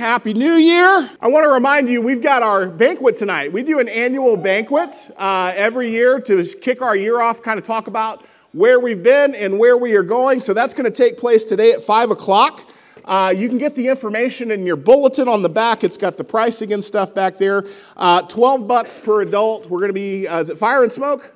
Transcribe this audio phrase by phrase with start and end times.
[0.00, 1.10] Happy New Year.
[1.20, 3.52] I want to remind you we've got our banquet tonight.
[3.52, 7.64] We do an annual banquet uh, every year to kick our year off, kind of
[7.64, 10.40] talk about where we've been and where we are going.
[10.40, 12.70] So that's going to take place today at 5 o'clock.
[13.04, 15.82] Uh, you can get the information in your bulletin on the back.
[15.82, 17.64] It's got the pricing and stuff back there.
[17.96, 19.68] Uh, 12 bucks per adult.
[19.68, 21.34] We're going to be, uh, is it fire and smoke?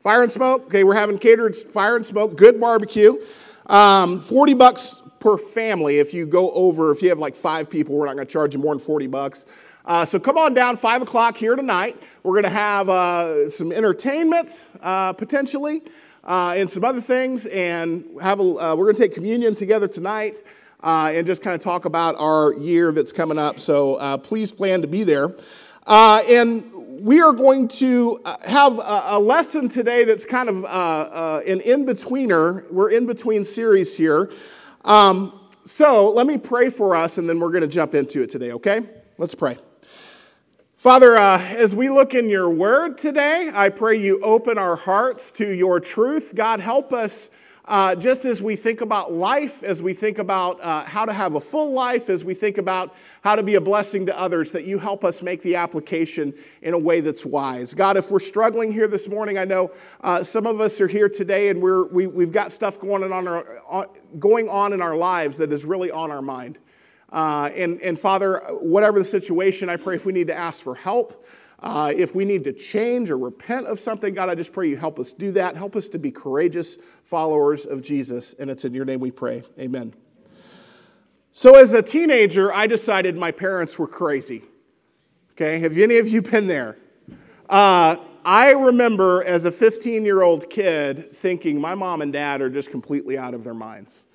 [0.00, 0.66] Fire and smoke.
[0.66, 3.16] Okay, we're having catered fire and smoke, good barbecue.
[3.66, 6.00] Um, 40 bucks per family.
[6.00, 8.52] If you go over, if you have like five people, we're not going to charge
[8.52, 9.46] you more than 40 bucks.
[9.86, 12.00] Uh, so come on down, 5 o'clock here tonight.
[12.22, 15.82] We're going to have uh, some entertainment uh, potentially
[16.24, 17.46] uh, and some other things.
[17.46, 20.42] And have a, uh, we're going to take communion together tonight
[20.82, 23.58] uh, and just kind of talk about our year that's coming up.
[23.60, 25.34] So please plan to be there.
[25.86, 26.70] and
[27.00, 30.64] we are going to have a, lesson today that's kind of
[31.46, 32.70] an in betweener.
[32.70, 34.30] We're in between series here.
[34.84, 38.28] Um, so let me pray for us, and then we're going to jump into it
[38.28, 38.82] today, okay?
[39.16, 39.56] Let's pray.
[40.76, 45.32] Father, uh, as we look in your word today, I pray you open our hearts
[45.32, 46.34] to your truth.
[46.34, 47.30] God, help us
[47.66, 51.34] uh, just as we think about life, as we think about uh, how to have
[51.34, 54.64] a full life, as we think about how to be a blessing to others, that
[54.64, 57.72] you help us make the application in a way that's wise.
[57.72, 59.70] God, if we're struggling here this morning, I know
[60.02, 63.10] uh, some of us are here today and we're, we, we have got stuff going
[63.10, 63.86] on, our, uh,
[64.18, 66.58] going on in our lives that is really on our mind.
[67.10, 70.74] Uh, and, and Father, whatever the situation, I pray if we need to ask for
[70.74, 71.24] help,
[71.64, 74.76] uh, if we need to change or repent of something, God, I just pray you
[74.76, 75.56] help us do that.
[75.56, 78.34] Help us to be courageous followers of Jesus.
[78.34, 79.42] And it's in your name we pray.
[79.58, 79.94] Amen.
[81.32, 84.42] So, as a teenager, I decided my parents were crazy.
[85.32, 86.76] Okay, have any of you been there?
[87.48, 92.50] Uh, I remember as a 15 year old kid thinking my mom and dad are
[92.50, 94.06] just completely out of their minds.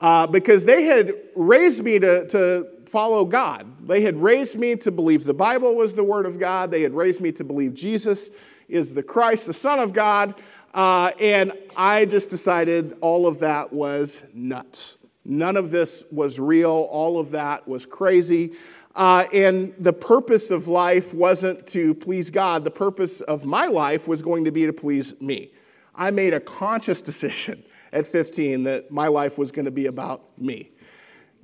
[0.00, 3.88] Uh, because they had raised me to, to follow God.
[3.88, 6.70] They had raised me to believe the Bible was the Word of God.
[6.70, 8.30] They had raised me to believe Jesus
[8.68, 10.36] is the Christ, the Son of God.
[10.72, 14.98] Uh, and I just decided all of that was nuts.
[15.24, 16.70] None of this was real.
[16.70, 18.52] All of that was crazy.
[18.94, 22.62] Uh, and the purpose of life wasn't to please God.
[22.62, 25.50] The purpose of my life was going to be to please me.
[25.96, 30.38] I made a conscious decision at 15 that my life was going to be about
[30.38, 30.70] me.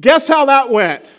[0.00, 1.12] Guess how that went?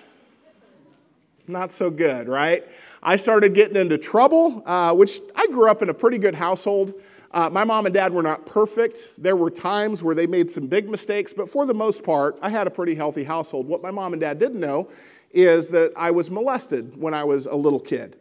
[1.51, 2.63] Not so good, right?
[3.03, 6.93] I started getting into trouble, uh, which I grew up in a pretty good household.
[7.33, 9.11] Uh, my mom and dad were not perfect.
[9.17, 12.49] There were times where they made some big mistakes, but for the most part, I
[12.49, 13.67] had a pretty healthy household.
[13.67, 14.89] What my mom and dad didn't know
[15.31, 18.17] is that I was molested when I was a little kid.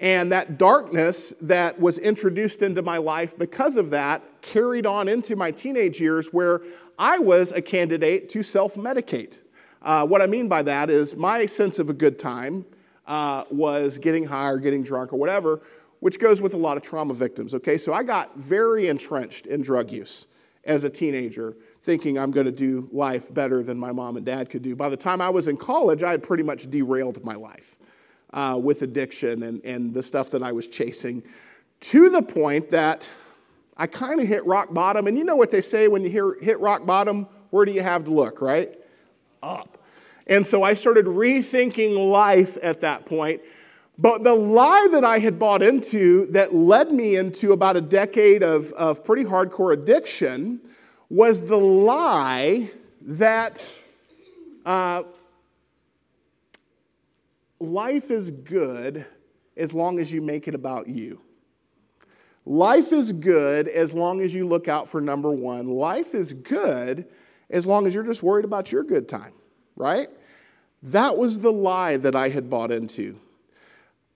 [0.00, 5.34] And that darkness that was introduced into my life because of that carried on into
[5.34, 6.60] my teenage years where
[6.98, 9.42] I was a candidate to self medicate.
[9.82, 12.64] Uh, what I mean by that is my sense of a good time
[13.06, 15.62] uh, was getting high or getting drunk or whatever,
[16.00, 17.54] which goes with a lot of trauma victims.
[17.54, 20.26] Okay, so I got very entrenched in drug use
[20.64, 24.50] as a teenager, thinking I'm going to do life better than my mom and dad
[24.50, 24.76] could do.
[24.76, 27.78] By the time I was in college, I had pretty much derailed my life
[28.34, 31.22] uh, with addiction and, and the stuff that I was chasing
[31.80, 33.10] to the point that
[33.76, 35.06] I kind of hit rock bottom.
[35.06, 37.26] And you know what they say when you hear, hit rock bottom?
[37.50, 38.74] Where do you have to look, right?
[39.42, 39.78] Up.
[40.26, 43.40] And so I started rethinking life at that point.
[43.98, 48.42] But the lie that I had bought into that led me into about a decade
[48.42, 50.60] of, of pretty hardcore addiction
[51.10, 53.68] was the lie that
[54.64, 55.02] uh,
[57.58, 59.06] life is good
[59.56, 61.20] as long as you make it about you.
[62.44, 65.66] Life is good as long as you look out for number one.
[65.66, 67.06] Life is good
[67.50, 69.32] as long as you're just worried about your good time,
[69.76, 70.08] right?
[70.82, 73.18] That was the lie that I had bought into.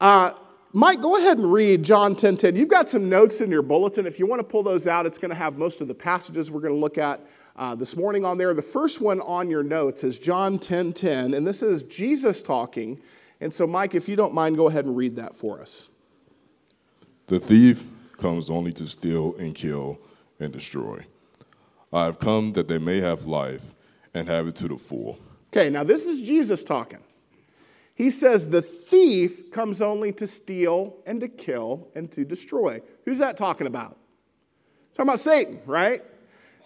[0.00, 0.32] Uh,
[0.74, 2.56] Mike, go ahead and read John 10 10.
[2.56, 4.06] You've got some notes in your bulletin.
[4.06, 6.50] If you want to pull those out, it's going to have most of the passages
[6.50, 7.20] we're going to look at
[7.56, 8.54] uh, this morning on there.
[8.54, 13.00] The first one on your notes is John 10 10, and this is Jesus talking.
[13.40, 15.88] And so, Mike, if you don't mind, go ahead and read that for us.
[17.26, 17.86] The thief
[18.16, 19.98] comes only to steal and kill
[20.38, 21.04] and destroy.
[21.92, 23.74] I have come that they may have life
[24.14, 25.18] and have it to the full.
[25.52, 27.00] Okay, now this is Jesus talking.
[27.94, 32.80] He says, The thief comes only to steal and to kill and to destroy.
[33.04, 33.98] Who's that talking about?
[34.94, 36.02] Talking about Satan, right?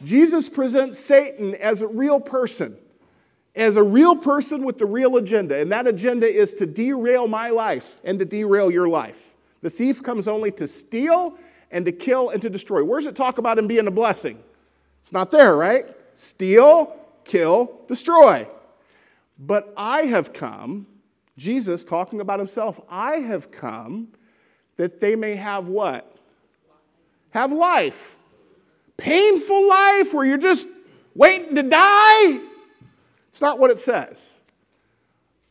[0.02, 2.76] Jesus presents Satan as a real person,
[3.54, 5.58] as a real person with the real agenda.
[5.58, 9.34] And that agenda is to derail my life and to derail your life.
[9.62, 11.38] The thief comes only to steal
[11.70, 12.84] and to kill and to destroy.
[12.84, 14.42] Where's it talk about him being a blessing?
[15.06, 15.86] It's not there, right?
[16.14, 18.48] Steal, kill, destroy.
[19.38, 20.88] But I have come,
[21.38, 24.08] Jesus talking about himself, I have come
[24.74, 26.12] that they may have what?
[27.30, 28.16] Have life.
[28.96, 30.66] Painful life where you're just
[31.14, 32.40] waiting to die.
[33.28, 34.40] It's not what it says.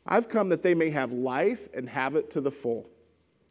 [0.06, 2.90] I've come that they may have life and have it to the full.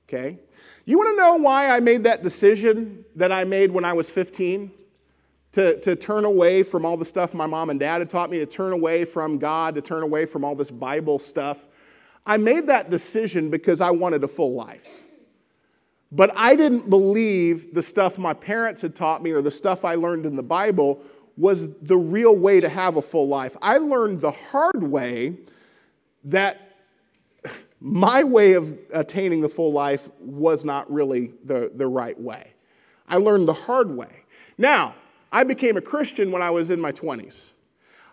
[0.07, 0.39] Okay?
[0.85, 4.11] You want to know why I made that decision that I made when I was
[4.11, 4.71] 15?
[5.55, 8.41] To, to turn away from all the stuff my mom and dad had taught me,
[8.41, 11.69] to turn away from God, to turn away from all this Bible stuff.
[12.27, 15.03] I made that decision because I wanted a full life.
[16.11, 19.95] But I didn't believe the stuff my parents had taught me or the stuff I
[19.95, 21.01] learned in the Bible
[21.37, 23.57] was the real way to have a full life.
[23.63, 25.37] I learned the hard way
[26.25, 26.79] that
[27.81, 32.55] my way of attaining the full life was not really the, the right way.
[33.09, 34.25] I learned the hard way.
[34.59, 34.95] Now,
[35.35, 37.55] I became a Christian when I was in my 20s.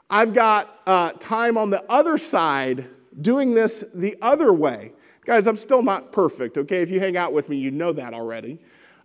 [0.09, 2.87] I've got uh, time on the other side
[3.21, 4.93] doing this the other way.
[5.23, 6.81] Guys, I'm still not perfect, okay?
[6.81, 8.57] If you hang out with me, you know that already.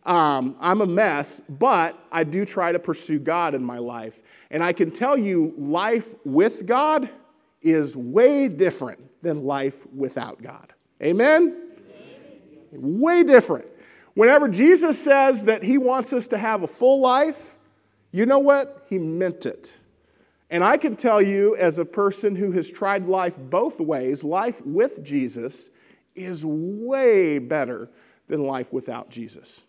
[0.07, 4.23] Um, I'm a mess, but I do try to pursue God in my life.
[4.51, 7.11] And I can tell you, life with God
[7.61, 10.73] is way different than life without God.
[11.03, 11.75] Amen?
[12.73, 12.99] Amen?
[12.99, 13.67] Way different.
[14.15, 17.56] Whenever Jesus says that he wants us to have a full life,
[18.13, 18.87] you know what?
[18.89, 19.79] He meant it.
[20.51, 24.65] And I can tell you, as a person who has tried life both ways, life
[24.65, 25.71] with Jesus
[26.15, 27.91] is way better
[28.29, 29.65] than life without Jesus.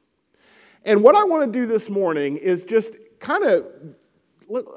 [0.86, 3.66] And what I want to do this morning is just kind of,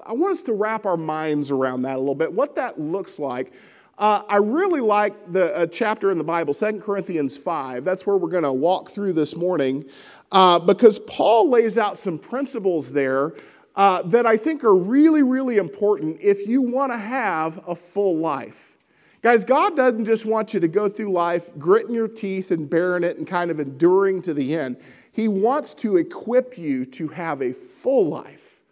[0.06, 3.18] I want us to wrap our minds around that a little bit, what that looks
[3.18, 3.52] like.
[3.98, 7.84] Uh, I really like the chapter in the Bible, 2 Corinthians 5.
[7.84, 9.84] That's where we're going to walk through this morning
[10.32, 13.34] uh, because Paul lays out some principles there
[13.76, 18.16] uh, that I think are really, really important if you want to have a full
[18.16, 18.76] life.
[19.22, 23.04] Guys, God doesn't just want you to go through life gritting your teeth and bearing
[23.04, 24.78] it and kind of enduring to the end.
[25.12, 28.62] He wants to equip you to have a full life.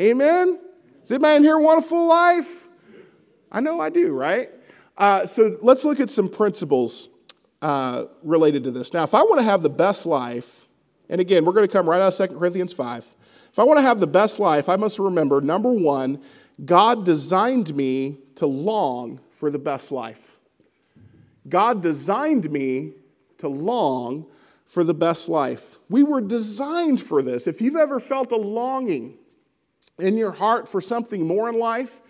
[0.00, 0.58] Amen?
[1.02, 2.68] Does anybody in here want a full life?
[3.50, 4.50] I know I do, right?
[4.96, 7.08] Uh, so let's look at some principles
[7.60, 8.94] uh, related to this.
[8.94, 10.61] Now, if I want to have the best life,
[11.08, 13.14] and again, we're going to come right out of 2 Corinthians 5.
[13.52, 16.22] If I want to have the best life, I must remember number one,
[16.64, 20.38] God designed me to long for the best life.
[21.48, 22.92] God designed me
[23.38, 24.26] to long
[24.64, 25.78] for the best life.
[25.90, 27.46] We were designed for this.
[27.46, 29.18] If you've ever felt a longing
[29.98, 32.00] in your heart for something more in life,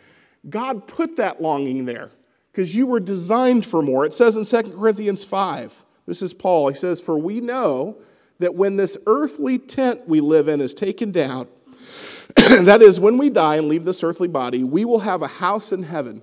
[0.48, 2.10] God put that longing there
[2.52, 4.04] because you were designed for more.
[4.04, 7.96] It says in 2 Corinthians 5, this is Paul, he says, For we know
[8.42, 11.48] that when this earthly tent we live in is taken down,
[12.36, 15.72] that is, when we die and leave this earthly body, we will have a house
[15.72, 16.22] in heaven,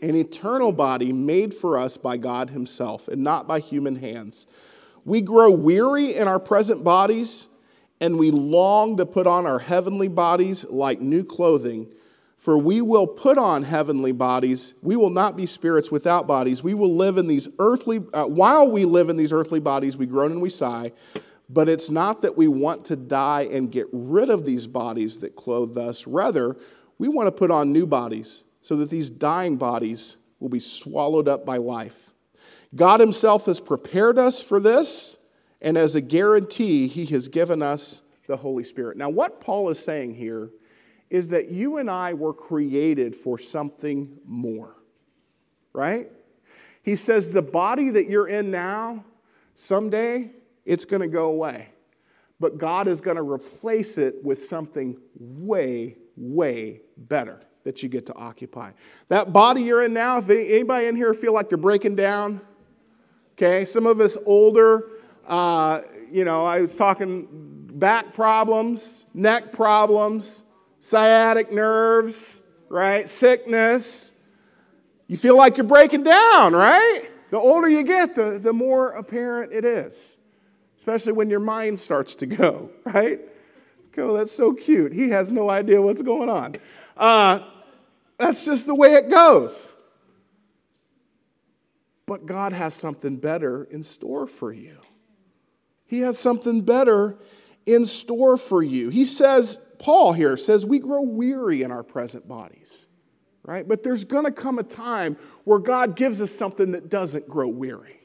[0.00, 4.46] an eternal body made for us by God Himself and not by human hands.
[5.04, 7.48] We grow weary in our present bodies,
[8.00, 11.88] and we long to put on our heavenly bodies like new clothing.
[12.38, 14.74] For we will put on heavenly bodies.
[14.80, 16.62] We will not be spirits without bodies.
[16.62, 20.06] We will live in these earthly, uh, while we live in these earthly bodies, we
[20.06, 20.92] groan and we sigh.
[21.50, 25.34] But it's not that we want to die and get rid of these bodies that
[25.34, 26.06] clothe us.
[26.06, 26.56] Rather,
[26.98, 31.26] we want to put on new bodies so that these dying bodies will be swallowed
[31.26, 32.10] up by life.
[32.76, 35.16] God Himself has prepared us for this,
[35.60, 38.96] and as a guarantee, He has given us the Holy Spirit.
[38.96, 40.50] Now, what Paul is saying here
[41.10, 44.76] is that you and I were created for something more,
[45.72, 46.10] right?
[46.82, 49.04] He says the body that you're in now,
[49.54, 50.30] someday
[50.64, 51.68] it's going to go away.
[52.40, 58.06] But God is going to replace it with something way, way better that you get
[58.06, 58.70] to occupy.
[59.08, 62.40] That body you're in now, if anybody in here feel like they're breaking down,
[63.32, 64.90] okay, some of us older,
[65.26, 67.26] uh, you know, I was talking
[67.74, 70.44] back problems, neck problems,
[70.80, 73.08] sciatic nerves, right?
[73.08, 74.14] Sickness.
[75.06, 77.10] You feel like you're breaking down, right?
[77.30, 80.18] The older you get, the, the more apparent it is,
[80.76, 83.20] especially when your mind starts to go, right?
[83.92, 84.92] Go, that's so cute.
[84.92, 86.56] He has no idea what's going on.
[86.96, 87.40] Uh,
[88.16, 89.74] that's just the way it goes.
[92.06, 94.76] But God has something better in store for you.
[95.86, 97.18] He has something better
[97.68, 98.88] in store for you.
[98.88, 102.86] He says, Paul here says, we grow weary in our present bodies,
[103.44, 103.66] right?
[103.66, 107.48] But there's going to come a time where God gives us something that doesn't grow
[107.48, 108.00] weary.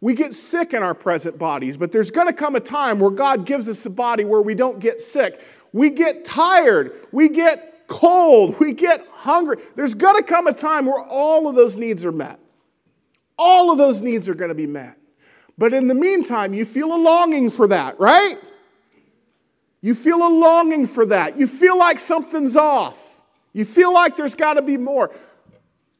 [0.00, 3.10] We get sick in our present bodies, but there's going to come a time where
[3.10, 5.40] God gives us a body where we don't get sick.
[5.72, 6.92] We get tired.
[7.10, 9.58] We get cold, we get hungry.
[9.76, 12.38] There's going to come a time where all of those needs are met.
[13.38, 14.96] All of those needs are going to be met.
[15.56, 18.36] But in the meantime, you feel a longing for that, right?
[19.84, 21.36] You feel a longing for that.
[21.36, 23.20] You feel like something's off.
[23.52, 25.14] You feel like there's got to be more.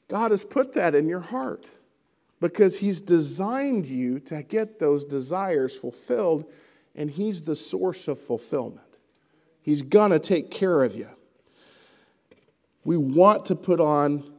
[0.08, 1.70] God has put that in your heart
[2.40, 6.50] because He's designed you to get those desires fulfilled,
[6.96, 8.80] and He's the source of fulfillment.
[9.60, 11.10] He's going to take care of you.
[12.86, 14.32] We want to put on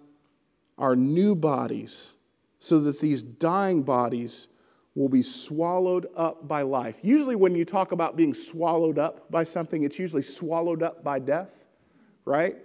[0.79, 2.15] our new bodies
[2.57, 4.47] so that these dying bodies
[4.95, 7.01] will be swallowed up by life.
[7.03, 11.19] Usually, when you talk about being swallowed up by something, it's usually swallowed up by
[11.19, 11.67] death,
[12.23, 12.55] right?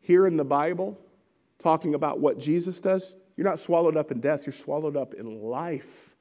[0.00, 0.98] Here in the Bible,
[1.58, 5.42] talking about what Jesus does, you're not swallowed up in death, you're swallowed up in
[5.42, 6.14] life.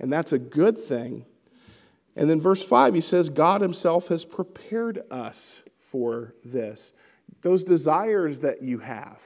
[0.00, 1.26] And that's a good thing.
[2.16, 6.92] And then, verse 5, he says, God Himself has prepared us for this.
[7.42, 9.22] Those desires that you have,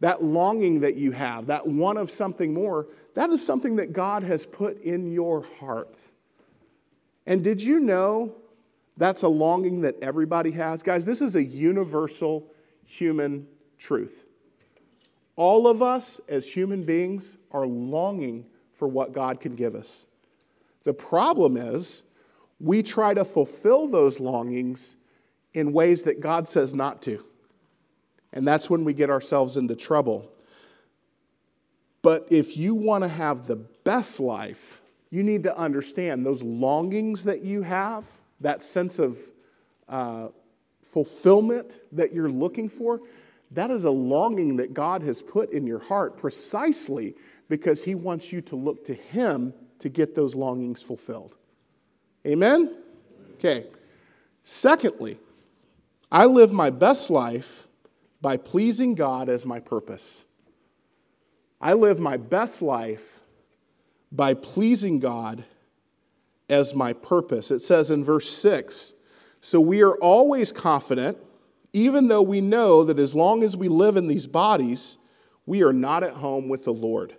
[0.00, 4.22] that longing that you have, that one of something more, that is something that God
[4.22, 6.10] has put in your heart.
[7.26, 8.36] And did you know
[8.96, 10.82] that's a longing that everybody has?
[10.82, 12.50] Guys, this is a universal
[12.84, 13.46] human
[13.78, 14.24] truth.
[15.36, 20.06] All of us as human beings are longing for what God can give us.
[20.84, 22.04] The problem is,
[22.60, 24.96] we try to fulfill those longings
[25.54, 27.24] in ways that God says not to.
[28.32, 30.30] And that's when we get ourselves into trouble.
[32.02, 34.80] But if you want to have the best life,
[35.10, 38.06] you need to understand those longings that you have,
[38.40, 39.18] that sense of
[39.88, 40.28] uh,
[40.82, 43.00] fulfillment that you're looking for,
[43.52, 47.14] that is a longing that God has put in your heart precisely
[47.48, 51.36] because He wants you to look to Him to get those longings fulfilled.
[52.26, 52.76] Amen?
[53.34, 53.66] Okay.
[54.42, 55.18] Secondly,
[56.10, 57.67] I live my best life
[58.20, 60.24] by pleasing God as my purpose.
[61.60, 63.20] I live my best life
[64.10, 65.44] by pleasing God
[66.48, 67.50] as my purpose.
[67.50, 68.94] It says in verse 6
[69.40, 71.18] So we are always confident,
[71.72, 74.98] even though we know that as long as we live in these bodies,
[75.46, 77.16] we are not at home with the Lord.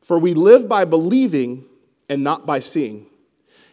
[0.00, 1.66] For we live by believing
[2.08, 3.06] and not by seeing.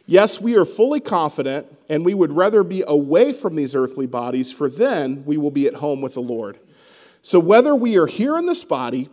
[0.05, 4.51] Yes, we are fully confident, and we would rather be away from these earthly bodies,
[4.51, 6.59] for then we will be at home with the Lord.
[7.21, 9.09] So, whether we are here in this body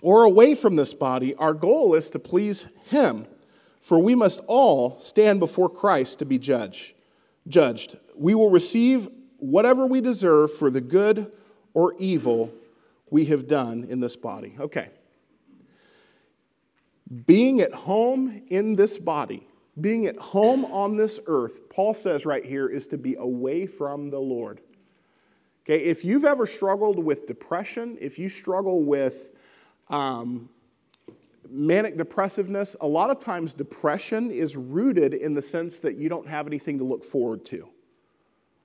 [0.00, 3.26] or away from this body, our goal is to please Him,
[3.80, 6.94] for we must all stand before Christ to be judged.
[7.48, 9.08] Judged, we will receive
[9.38, 11.32] whatever we deserve for the good
[11.74, 12.52] or evil
[13.10, 14.54] we have done in this body.
[14.60, 14.90] Okay.
[17.26, 19.46] Being at home in this body
[19.80, 24.10] being at home on this earth, Paul says right here, is to be away from
[24.10, 24.60] the Lord.
[25.64, 29.32] Okay, if you've ever struggled with depression, if you struggle with
[29.88, 30.48] um,
[31.48, 36.26] manic depressiveness, a lot of times depression is rooted in the sense that you don't
[36.26, 37.68] have anything to look forward to.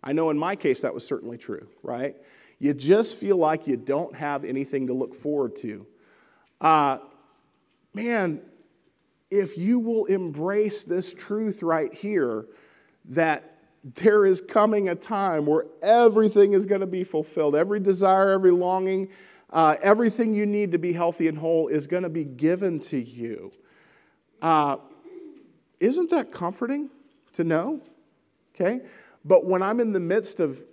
[0.03, 2.15] I know in my case that was certainly true, right?
[2.59, 5.85] You just feel like you don't have anything to look forward to.
[6.59, 6.99] Uh,
[7.93, 8.41] man,
[9.29, 12.45] if you will embrace this truth right here
[13.05, 18.31] that there is coming a time where everything is going to be fulfilled, every desire,
[18.31, 19.09] every longing,
[19.51, 22.97] uh, everything you need to be healthy and whole is going to be given to
[22.97, 23.51] you.
[24.41, 24.77] Uh,
[25.79, 26.89] isn't that comforting
[27.33, 27.81] to know?
[28.55, 28.81] Okay?
[29.23, 30.63] But when I'm in the midst of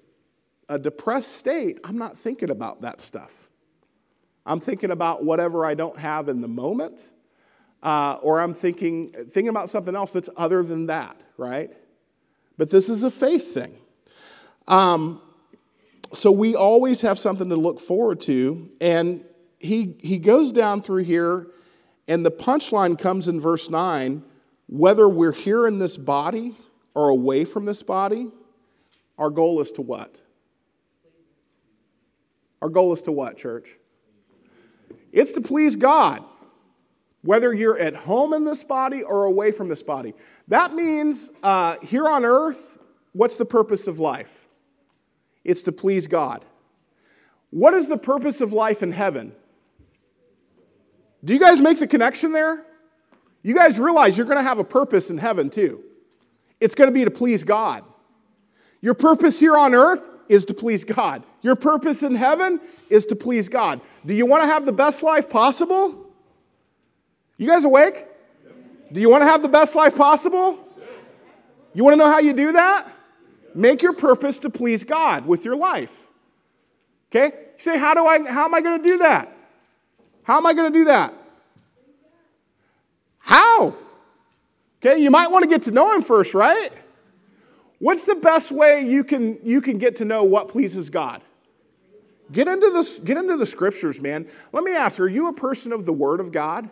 [0.69, 3.49] a depressed state, I'm not thinking about that stuff.
[4.47, 7.13] I'm thinking about whatever I don't have in the moment
[7.85, 11.71] uh, or I'm thinking, thinking about something else that's other than that, right?
[12.57, 13.77] But this is a faith thing.
[14.67, 15.21] Um,
[16.15, 18.71] so we always have something to look forward to.
[18.81, 19.23] And
[19.61, 21.49] he, he goes down through here,
[22.09, 24.25] and the punchline comes in verse 9
[24.67, 26.55] whether we're here in this body
[26.95, 28.31] or away from this body,
[29.19, 30.23] our goal is to what?
[32.63, 33.77] Our goal is to what, church?
[35.13, 36.25] It's to please God
[37.25, 40.13] whether you're at home in this body or away from this body.
[40.49, 42.79] That means uh, here on earth,
[43.13, 44.47] what's the purpose of life?
[45.43, 46.45] It's to please God.
[47.49, 49.33] What is the purpose of life in heaven?
[51.25, 52.63] Do you guys make the connection there?
[53.43, 55.83] You guys realize you're going to have a purpose in heaven too.
[56.61, 57.85] It's going to be to please God.
[58.83, 61.23] Your purpose here on earth is to please God.
[61.41, 63.81] Your purpose in heaven is to please God.
[64.05, 66.04] Do you want to have the best life possible?
[67.37, 68.07] You guys awake?
[68.93, 70.59] Do you want to have the best life possible?
[71.75, 72.87] You want to know how you do that?
[73.55, 76.09] Make your purpose to please God with your life.
[77.11, 77.27] Okay?
[77.27, 79.35] You say, how do I how am I going to do that?
[80.23, 81.13] How am I going to do that?
[83.19, 83.75] How?
[84.85, 86.71] Okay, you might want to get to know him first, right?
[87.79, 91.23] What's the best way you can you can get to know what pleases God?
[92.33, 94.27] Get into this, get into the scriptures, man.
[94.53, 96.69] Let me ask, are you a person of the Word of God?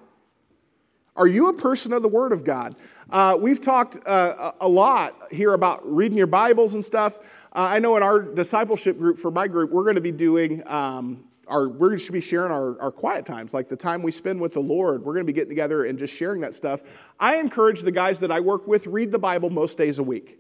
[1.15, 2.75] Are you a person of the Word of God?
[3.11, 7.19] Uh, we've talked uh, a lot here about reading your Bibles and stuff.
[7.53, 10.63] Uh, I know in our discipleship group, for my group, we're going to be doing
[10.67, 14.11] um, our, we're going to be sharing our, our quiet times, like the time we
[14.11, 15.05] spend with the Lord.
[15.05, 17.11] We're going to be getting together and just sharing that stuff.
[17.21, 20.39] I encourage the guys that I work with read the Bible most days a week.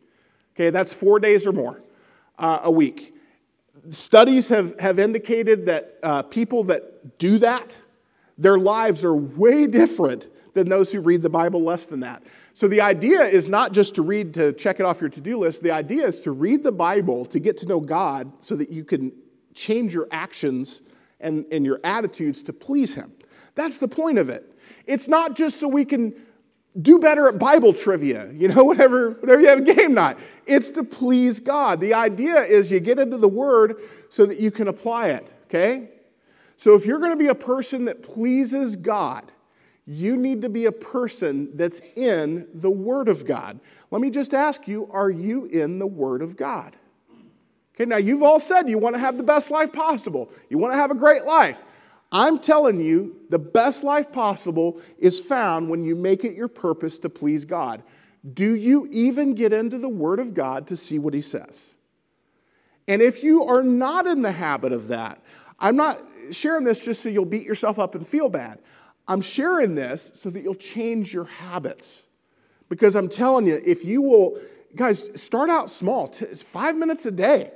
[0.54, 1.82] Okay, that's four days or more
[2.38, 3.14] uh, a week.
[3.90, 7.78] Studies have, have indicated that uh, people that do that,
[8.38, 12.22] their lives are way different than those who read the Bible less than that.
[12.54, 15.38] So the idea is not just to read to check it off your to do
[15.38, 15.62] list.
[15.62, 18.84] The idea is to read the Bible to get to know God so that you
[18.84, 19.12] can
[19.54, 20.82] change your actions
[21.20, 23.12] and, and your attitudes to please Him.
[23.54, 24.52] That's the point of it.
[24.86, 26.14] It's not just so we can
[26.80, 30.18] do better at Bible trivia, you know, whatever, whatever you have a game night.
[30.46, 31.80] It's to please God.
[31.80, 35.90] The idea is you get into the Word so that you can apply it, okay?
[36.56, 39.30] So if you're going to be a person that pleases God,
[39.92, 43.60] you need to be a person that's in the Word of God.
[43.90, 46.76] Let me just ask you are you in the Word of God?
[47.74, 50.72] Okay, now you've all said you want to have the best life possible, you want
[50.72, 51.62] to have a great life.
[52.10, 56.98] I'm telling you, the best life possible is found when you make it your purpose
[56.98, 57.82] to please God.
[58.34, 61.74] Do you even get into the Word of God to see what He says?
[62.86, 65.22] And if you are not in the habit of that,
[65.58, 68.58] I'm not sharing this just so you'll beat yourself up and feel bad.
[69.08, 72.08] I'm sharing this so that you'll change your habits.
[72.68, 74.38] Because I'm telling you, if you will,
[74.74, 77.50] guys, start out small, five minutes a day.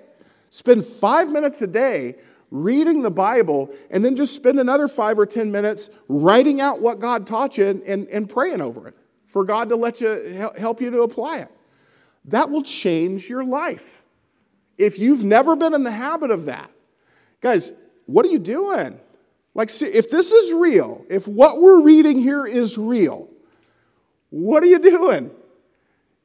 [0.50, 2.16] Spend five minutes a day
[2.50, 7.00] reading the Bible, and then just spend another five or 10 minutes writing out what
[7.00, 10.80] God taught you and, and, and praying over it for God to let you help
[10.80, 11.48] you to apply it.
[12.26, 14.02] That will change your life.
[14.78, 16.70] If you've never been in the habit of that,
[17.40, 17.72] guys,
[18.06, 19.00] what are you doing?
[19.56, 23.28] Like, see, if this is real, if what we're reading here is real,
[24.30, 25.30] what are you doing?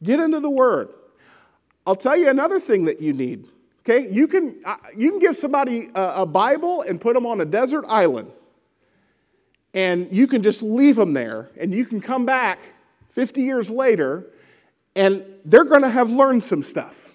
[0.03, 0.89] Get into the Word.
[1.87, 3.47] I'll tell you another thing that you need
[3.81, 7.41] Okay, you can, uh, you can give somebody a, a Bible and put them on
[7.41, 8.31] a desert island,
[9.73, 12.59] and you can just leave them there, and you can come back
[13.09, 14.27] 50 years later,
[14.95, 17.11] and they're going to have learned some stuff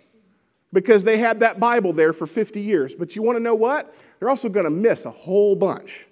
[0.72, 2.96] because they had that Bible there for 50 years.
[2.96, 3.94] But you want to know what?
[4.18, 6.06] They're also going to miss a whole bunch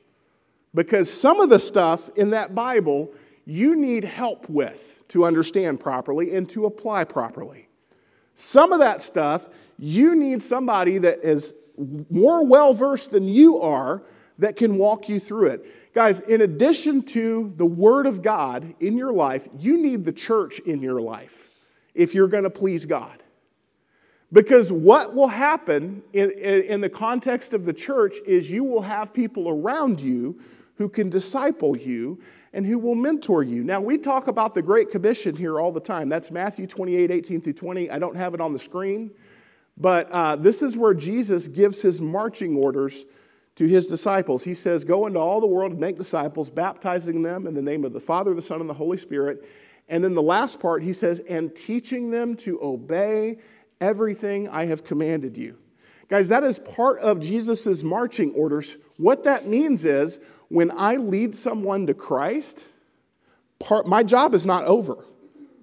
[0.75, 3.13] because some of the stuff in that Bible
[3.47, 7.69] you need help with to understand properly and to apply properly.
[8.35, 11.55] Some of that stuff you need somebody that is
[12.11, 14.03] more well versed than you are
[14.39, 15.93] that can walk you through it.
[15.95, 20.59] Guys, in addition to the Word of God in your life, you need the church
[20.61, 21.51] in your life
[21.95, 23.23] if you're going to please God.
[24.35, 29.15] Because what will happen in, in, the context of the church is you will have
[29.15, 30.41] people around you
[30.75, 32.19] who can disciple you
[32.53, 33.63] and who will mentor you.
[33.63, 36.09] Now, we talk about the Great Commission here all the time.
[36.09, 37.91] That's Matthew 28 18 through 20.
[37.93, 39.13] I don't have it on the screen.
[39.77, 43.05] But uh, this is where Jesus gives his marching orders
[43.55, 44.43] to his disciples.
[44.43, 47.85] He says, Go into all the world and make disciples, baptizing them in the name
[47.85, 49.47] of the Father, the Son, and the Holy Spirit.
[49.89, 53.39] And then the last part, he says, And teaching them to obey
[53.81, 55.59] everything I have commanded you.
[56.09, 58.77] Guys, that is part of Jesus' marching orders.
[58.99, 62.69] What that means is when I lead someone to Christ,
[63.59, 65.05] part, my job is not over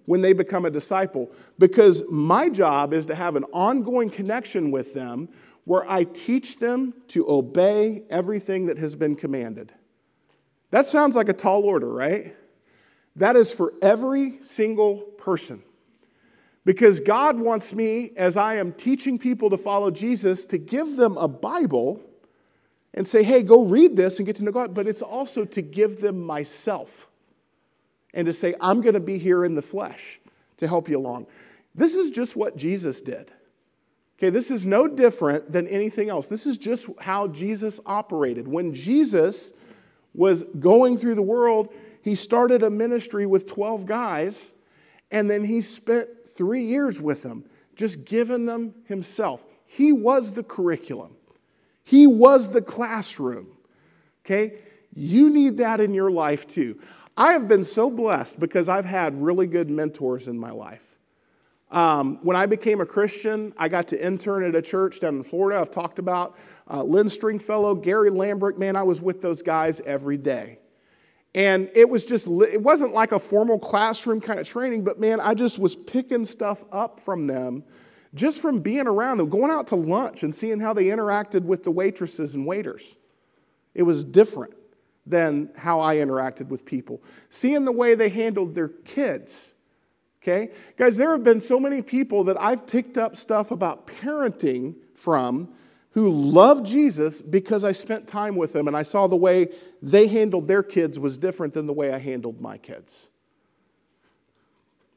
[0.05, 4.93] when they become a disciple because my job is to have an ongoing connection with
[4.93, 5.29] them
[5.65, 9.71] where I teach them to obey everything that has been commanded.
[10.71, 12.35] That sounds like a tall order, right?
[13.15, 15.61] That is for every single person.
[16.63, 21.17] Because God wants me, as I am teaching people to follow Jesus, to give them
[21.17, 22.01] a Bible
[22.93, 24.73] and say, hey, go read this and get to know God.
[24.73, 27.07] But it's also to give them myself
[28.13, 30.19] and to say, I'm going to be here in the flesh
[30.57, 31.27] to help you along.
[31.73, 33.31] This is just what Jesus did.
[34.17, 36.29] Okay, this is no different than anything else.
[36.29, 38.47] This is just how Jesus operated.
[38.47, 39.53] When Jesus
[40.13, 44.53] was going through the world, he started a ministry with 12 guys,
[45.11, 47.45] and then he spent three years with them,
[47.75, 49.45] just giving them himself.
[49.65, 51.15] He was the curriculum,
[51.83, 53.47] he was the classroom.
[54.25, 54.59] Okay,
[54.93, 56.79] you need that in your life too.
[57.17, 60.97] I have been so blessed because I've had really good mentors in my life.
[61.71, 65.23] Um, when I became a Christian, I got to intern at a church down in
[65.23, 65.59] Florida.
[65.59, 66.37] I've talked about
[66.69, 68.57] uh, Lynn Stringfellow, Gary Lambrick.
[68.57, 70.59] Man, I was with those guys every day.
[71.33, 75.21] And it was just, it wasn't like a formal classroom kind of training, but man,
[75.21, 77.63] I just was picking stuff up from them
[78.13, 81.63] just from being around them, going out to lunch and seeing how they interacted with
[81.63, 82.97] the waitresses and waiters.
[83.73, 84.53] It was different
[85.05, 87.01] than how I interacted with people.
[87.29, 89.55] Seeing the way they handled their kids.
[90.21, 90.51] Okay?
[90.77, 95.53] Guys, there have been so many people that I've picked up stuff about parenting from
[95.91, 99.49] who love Jesus because I spent time with them and I saw the way
[99.81, 103.09] they handled their kids was different than the way I handled my kids.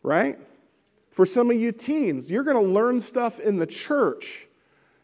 [0.03, 0.39] Right?
[1.11, 4.47] For some of you teens, you're going to learn stuff in the church.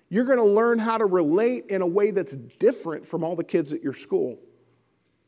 [0.09, 3.45] You're going to learn how to relate in a way that's different from all the
[3.45, 4.39] kids at your school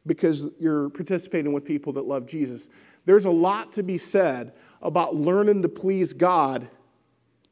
[0.06, 2.68] because you're participating with people that love Jesus.
[3.04, 6.68] There's a lot to be said about learning to please God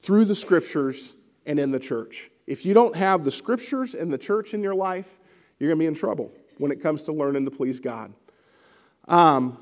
[0.01, 1.15] through the scriptures
[1.47, 2.31] and in the church.
[2.51, 5.21] If you don't have the scriptures and the church in your life,
[5.61, 8.13] you're going to be in trouble when it comes to learning to please God.
[9.07, 9.57] Um,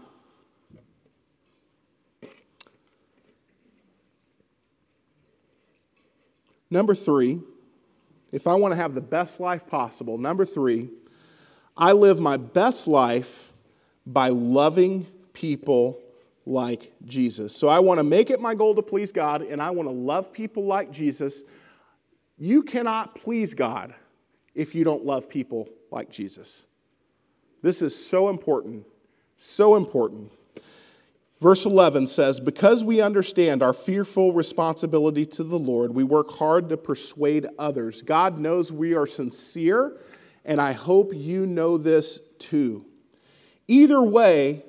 [6.71, 7.43] number three,
[8.33, 10.89] if I want to have the best life possible, number three,
[11.77, 13.53] I live my best life
[14.07, 16.01] by loving people
[16.47, 17.55] like Jesus.
[17.55, 19.95] So I want to make it my goal to please God, and I want to
[19.95, 21.45] love people like Jesus.
[22.39, 23.95] You cannot please God
[24.55, 26.67] if you don't love people like Jesus.
[27.63, 28.87] This is so important,
[29.37, 30.31] so important.
[31.41, 36.69] Verse 11 says, Because we understand our fearful responsibility to the Lord, we work hard
[36.69, 38.03] to persuade others.
[38.03, 39.97] God knows we are sincere
[40.49, 42.87] and I hope you know this too.
[43.69, 44.65] Either way,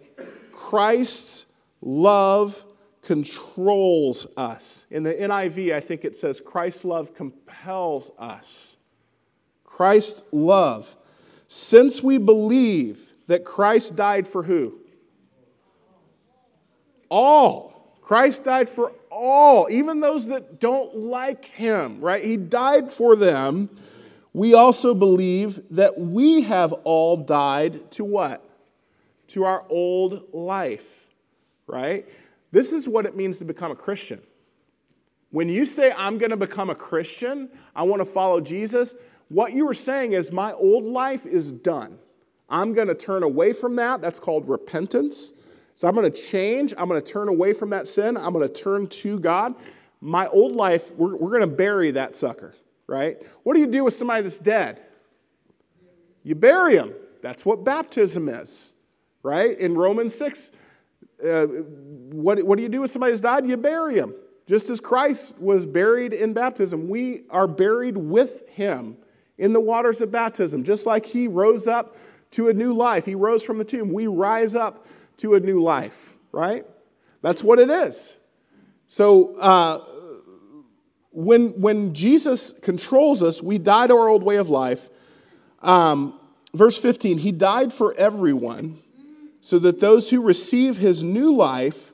[0.51, 1.45] Christ's
[1.82, 2.65] love
[3.10, 4.86] controls us.
[4.91, 8.78] In the NIV, I think it says Christ's love compels us.
[9.63, 10.95] Christ's love.
[11.48, 14.76] Since we believe that Christ died for who?
[17.10, 17.98] All.
[18.04, 22.24] Christ died for all, even those that don't like him, right?
[22.24, 23.72] He died for them
[24.34, 28.48] we also believe that we have all died to what?
[29.30, 31.08] To our old life,
[31.65, 32.08] right?
[32.52, 34.22] This is what it means to become a Christian.
[35.32, 38.96] When you say, I'm going to become a Christian, I want to follow Jesus,
[39.28, 42.00] what you are saying is, my old life is done.
[42.50, 44.02] I'm going to turn away from that.
[44.02, 45.34] That's called repentance.
[45.76, 46.74] So I'm going to change.
[46.78, 48.18] I'm going to turn away from that sin.
[48.18, 49.54] I'm going to turn to God.
[50.02, 52.56] My old life, we're, we're going to bury that sucker
[52.90, 53.18] right?
[53.44, 54.82] What do you do with somebody that's dead?
[56.24, 56.94] You bury them.
[57.22, 58.76] That's what baptism is,
[59.22, 59.58] right?
[59.58, 60.52] In Romans 6,
[61.25, 63.47] uh, what, what do you do with somebody that's died?
[63.47, 64.13] You bury him.
[64.47, 68.97] Just as Christ was buried in baptism, we are buried with him
[69.38, 70.63] in the waters of baptism.
[70.63, 71.95] Just like he rose up
[72.32, 73.93] to a new life, he rose from the tomb.
[73.93, 74.86] We rise up
[75.17, 76.65] to a new life, right?
[77.21, 78.15] That's what it is.
[78.88, 79.79] So, uh,
[81.12, 84.89] when, when Jesus controls us, we die to our old way of life.
[85.62, 86.19] Um,
[86.53, 88.79] verse 15, he died for everyone
[89.41, 91.93] so that those who receive his new life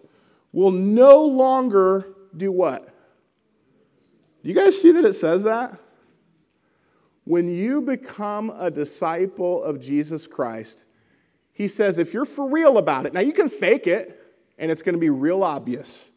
[0.51, 2.85] will no longer do what?
[4.43, 5.79] Do you guys see that it says that?
[7.23, 10.85] When you become a disciple of Jesus Christ,
[11.53, 14.21] he says, if you're for real about it, now you can fake it
[14.57, 16.11] and it's going to be real obvious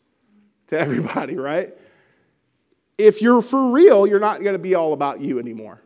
[0.68, 1.72] to everybody, right?
[2.98, 5.80] if you're for real, you're not going to be all about you anymore.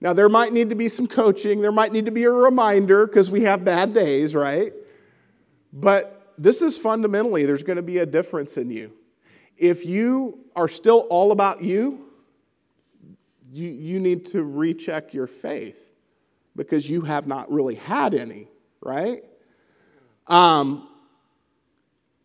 [0.00, 3.06] Now, there might need to be some coaching, there might need to be a reminder
[3.06, 4.72] because we have bad days, right?
[5.72, 8.92] But this is fundamentally, there's going to be a difference in you.
[9.56, 12.06] If you are still all about you,
[13.50, 15.92] you, you need to recheck your faith
[16.54, 18.48] because you have not really had any,
[18.80, 19.24] right?
[20.26, 20.88] Um,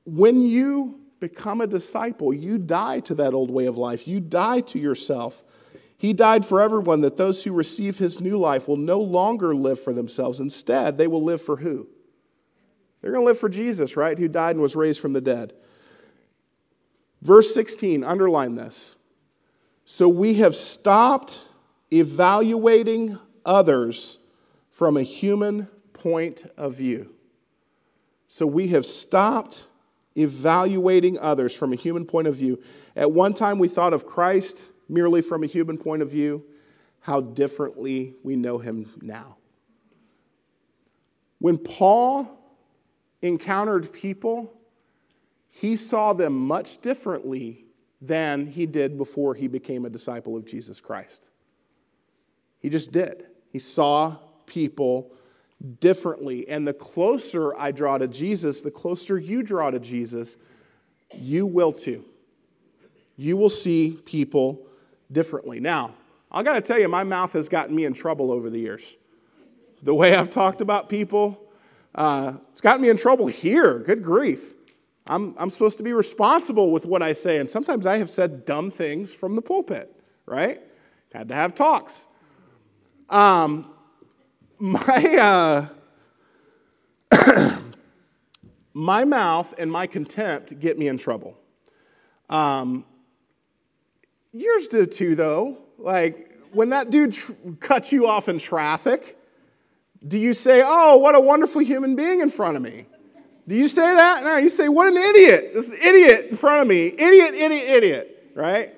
[0.05, 4.07] when you become a disciple, you die to that old way of life.
[4.07, 5.43] You die to yourself.
[6.01, 9.79] He died for everyone that those who receive his new life will no longer live
[9.79, 10.39] for themselves.
[10.39, 11.87] Instead, they will live for who?
[12.99, 14.17] They're going to live for Jesus, right?
[14.17, 15.53] Who died and was raised from the dead.
[17.21, 18.95] Verse 16, underline this.
[19.85, 21.43] So we have stopped
[21.93, 24.17] evaluating others
[24.71, 27.13] from a human point of view.
[28.27, 29.65] So we have stopped
[30.17, 32.59] evaluating others from a human point of view.
[32.95, 36.43] At one time, we thought of Christ merely from a human point of view.
[36.99, 39.37] How differently we know him now.
[41.39, 42.29] When Paul
[43.23, 44.53] encountered people,
[45.49, 47.65] he saw them much differently
[48.01, 51.31] than he did before he became a disciple of Jesus Christ.
[52.59, 53.25] He just did.
[53.49, 55.11] He saw people
[55.79, 56.47] differently.
[56.47, 60.37] And the closer I draw to Jesus, the closer you draw to Jesus,
[61.13, 62.05] you will too.
[63.17, 64.67] You will see people
[65.11, 65.59] differently.
[65.59, 65.95] Now,
[66.31, 68.97] I got to tell you, my mouth has gotten me in trouble over the years.
[69.83, 71.41] The way I've talked about people,
[71.95, 73.79] uh, it's gotten me in trouble here.
[73.79, 74.53] Good grief.
[75.07, 78.45] I'm, I'm supposed to be responsible with what I say, and sometimes I have said
[78.45, 79.93] dumb things from the pulpit,
[80.25, 80.61] right?
[81.13, 82.07] Had to have talks.
[83.09, 83.73] Um,
[84.59, 85.67] my,
[87.11, 87.59] uh,
[88.73, 91.37] my mouth and my contempt get me in trouble.
[92.29, 92.85] Um,
[94.33, 95.57] yours do too, though.
[95.77, 99.17] Like, when that dude tr- cuts you off in traffic,
[100.07, 102.85] do you say, Oh, what a wonderful human being in front of me?
[103.47, 104.23] Do you say that?
[104.23, 105.51] No, you say, What an idiot.
[105.53, 106.87] This idiot in front of me.
[106.87, 108.75] Idiot, idiot, idiot, right?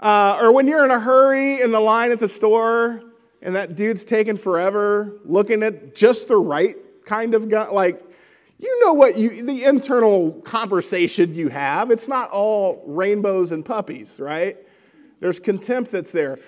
[0.00, 3.02] Uh, or when you're in a hurry in the line at the store
[3.40, 8.02] and that dude's taking forever looking at just the right kind of gun, like,
[8.58, 11.90] you know what you, the internal conversation you have.
[11.90, 14.56] It's not all rainbows and puppies, right?
[15.20, 16.38] There's contempt that's there.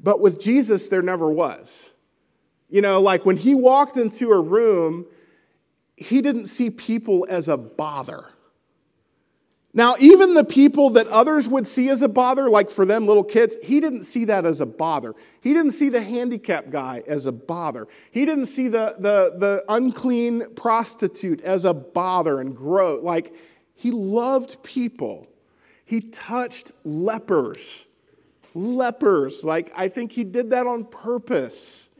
[0.00, 1.92] But with Jesus, there never was.
[2.68, 5.06] You know, like when he walked into a room,
[5.96, 8.26] he didn't see people as a bother.
[9.76, 13.24] Now, even the people that others would see as a bother, like for them little
[13.24, 15.14] kids, he didn't see that as a bother.
[15.40, 17.88] He didn't see the handicapped guy as a bother.
[18.12, 23.00] He didn't see the, the, the unclean prostitute as a bother and grow.
[23.00, 23.34] Like,
[23.74, 25.26] he loved people.
[25.84, 27.86] He touched lepers.
[28.54, 29.44] Lepers.
[29.44, 31.90] Like, I think he did that on purpose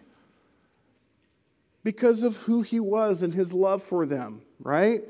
[1.83, 5.03] because of who he was and his love for them, right?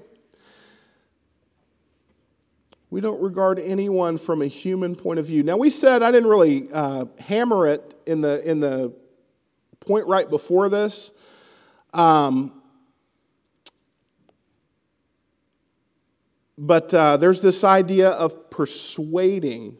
[2.91, 5.43] We don't regard anyone from a human point of view.
[5.43, 8.93] Now, we said, I didn't really uh, hammer it in the, in the
[9.81, 11.13] point right before this.
[11.93, 12.61] Um,
[16.57, 19.77] but uh, there's this idea of persuading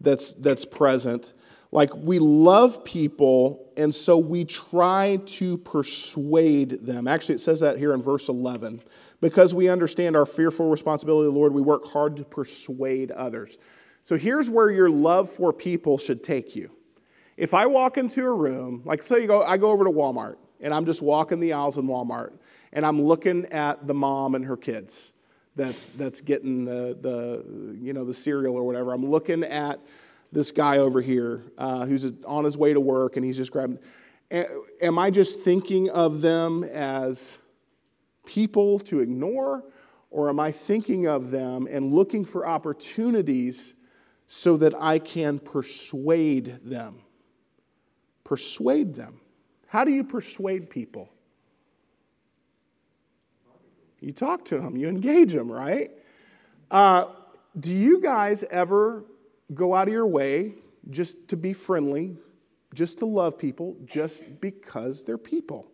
[0.00, 1.32] that's, that's present.
[1.70, 7.06] Like we love people, and so we try to persuade them.
[7.06, 8.80] Actually, it says that here in verse 11.
[9.20, 13.58] Because we understand our fearful responsibility, Lord, we work hard to persuade others.
[14.02, 16.70] So here's where your love for people should take you.
[17.36, 20.36] If I walk into a room, like say you go, I go over to Walmart,
[20.60, 22.32] and I'm just walking the aisles in Walmart,
[22.72, 25.12] and I'm looking at the mom and her kids
[25.58, 28.92] that's, that's getting the, the, you know, the cereal or whatever.
[28.92, 29.80] I'm looking at
[30.30, 33.78] this guy over here uh, who's on his way to work and he's just grabbing.
[34.30, 37.38] Am I just thinking of them as
[38.24, 39.64] people to ignore,
[40.10, 43.74] or am I thinking of them and looking for opportunities
[44.26, 47.02] so that I can persuade them?
[48.22, 49.20] Persuade them.
[49.66, 51.10] How do you persuade people?
[54.00, 55.90] You talk to them, you engage them, right?
[56.70, 57.06] Uh,
[57.58, 59.04] do you guys ever
[59.54, 60.54] go out of your way
[60.90, 62.16] just to be friendly,
[62.74, 65.70] just to love people, just because they're people.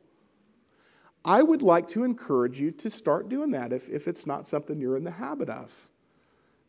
[1.25, 4.79] I would like to encourage you to start doing that if, if it's not something
[4.81, 5.91] you're in the habit of.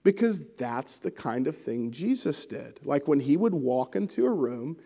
[0.03, 2.79] Because that's the kind of thing Jesus did.
[2.85, 4.77] Like when he would walk into a room,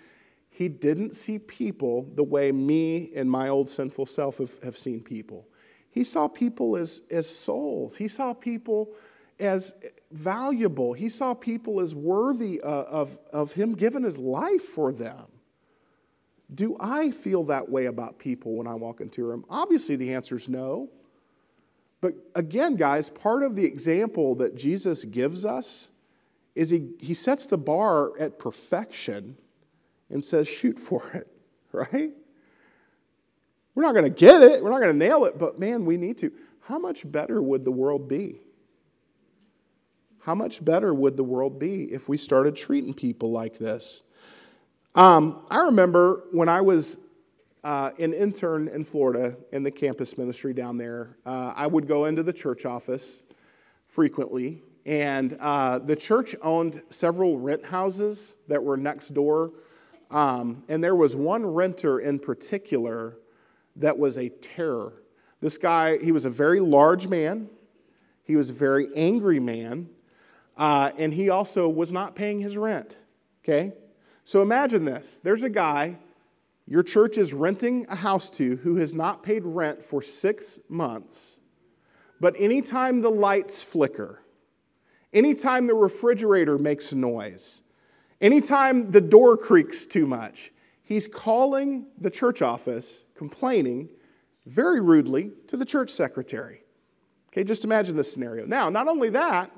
[0.49, 5.01] he didn't see people the way me and my old sinful self have, have seen
[5.01, 5.45] people.
[5.91, 8.93] He saw people as, as souls, he saw people
[9.39, 9.73] as
[10.11, 10.93] valuable.
[10.93, 15.25] He saw people as worthy of, of, of him giving his life for them.
[16.53, 19.45] Do I feel that way about people when I walk into a room?
[19.49, 20.89] Obviously, the answer is no.
[22.01, 25.89] But again, guys, part of the example that Jesus gives us
[26.55, 29.37] is he, he sets the bar at perfection
[30.09, 31.27] and says, shoot for it,
[31.71, 32.11] right?
[33.79, 35.95] We're not going to get it, we're not going to nail it, but man, we
[35.95, 36.31] need to.
[36.59, 38.41] How much better would the world be
[40.29, 44.03] how much better would the world be if we started treating people like this?
[44.93, 46.99] Um, I remember when I was
[47.63, 52.05] uh, an intern in Florida in the campus ministry down there, uh, I would go
[52.05, 53.23] into the church office
[53.87, 54.61] frequently.
[54.85, 59.53] And uh, the church owned several rent houses that were next door.
[60.11, 63.17] Um, and there was one renter in particular
[63.79, 64.93] that was a terror.
[65.41, 67.49] This guy, he was a very large man,
[68.23, 69.89] he was a very angry man,
[70.57, 72.97] uh, and he also was not paying his rent.
[73.43, 73.73] Okay?
[74.23, 75.97] So imagine this there's a guy
[76.67, 81.39] your church is renting a house to who has not paid rent for six months,
[82.19, 84.21] but anytime the lights flicker,
[85.11, 87.63] anytime the refrigerator makes noise,
[88.21, 90.51] anytime the door creaks too much,
[90.89, 93.91] he's calling the church office, complaining
[94.47, 96.63] very rudely to the church secretary.
[97.31, 98.47] Okay, just imagine this scenario.
[98.47, 99.51] Now, not only that,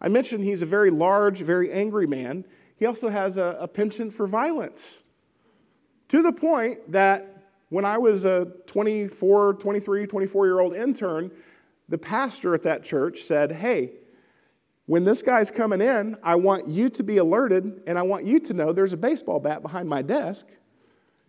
[0.00, 2.44] I mentioned he's a very large, very angry man.
[2.74, 5.04] He also has a, a penchant for violence
[6.08, 11.30] to the point that when I was a 24, 23, 24 year old intern,
[11.88, 13.92] the pastor at that church said, Hey,
[14.88, 18.40] when this guy's coming in, I want you to be alerted and I want you
[18.40, 20.48] to know there's a baseball bat behind my desk.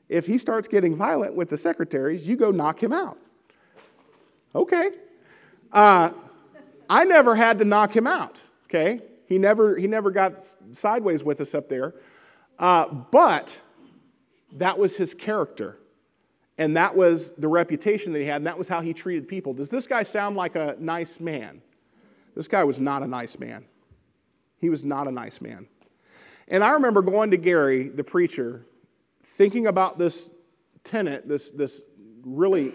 [0.08, 3.18] If he starts getting violent with the secretaries, you go knock him out.
[4.56, 4.92] Okay.
[5.74, 6.12] Uh,
[6.90, 9.02] I never had to knock him out, okay?
[9.26, 11.96] He never, he never got sideways with us up there.
[12.58, 13.60] Uh, but
[14.54, 15.78] that was his character.
[16.58, 19.54] And that was the reputation that he had, and that was how he treated people.
[19.54, 21.62] Does this guy sound like a nice man?
[22.40, 23.66] This guy was not a nice man.
[24.62, 25.68] He was not a nice man.
[26.48, 28.66] And I remember going to Gary, the preacher,
[29.26, 30.32] thinking about this
[30.86, 31.84] tenant, this, this
[32.24, 32.72] really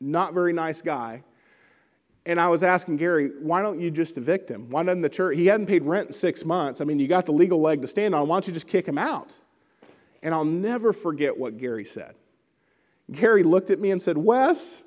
[0.00, 1.22] not very nice guy.
[2.24, 4.70] And I was asking Gary, why don't you just evict him?
[4.70, 5.36] Why doesn't the church?
[5.36, 6.80] He hadn't paid rent in six months.
[6.80, 8.28] I mean, you got the legal leg to stand on.
[8.28, 9.38] Why don't you just kick him out?
[10.22, 12.14] And I'll never forget what Gary said.
[13.12, 14.84] Gary looked at me and said, Wes,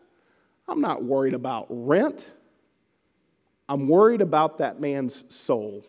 [0.67, 2.33] I'm not worried about rent.
[3.73, 5.83] I'm worried about that man's soul.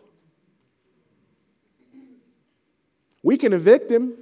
[3.21, 4.15] We can evict him,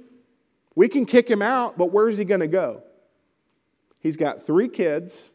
[0.74, 2.82] we can kick him out, but where's he going to go?
[4.00, 5.30] He's got three kids,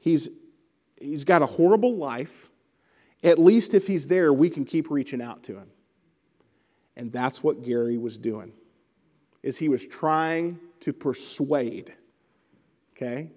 [0.00, 0.28] he's,
[1.00, 2.50] he's got a horrible life.
[3.22, 5.70] At least if he's there, we can keep reaching out to him.
[6.96, 8.52] And that's what Gary was doing.
[9.40, 11.94] Is he was trying to persuade.
[12.96, 13.30] Okay?